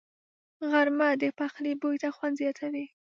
[0.71, 2.85] غرمه د پخلي بوی ته خوند زیاتوي